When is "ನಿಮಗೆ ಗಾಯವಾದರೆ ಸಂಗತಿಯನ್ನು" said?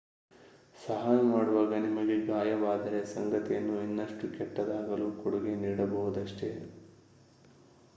1.83-3.75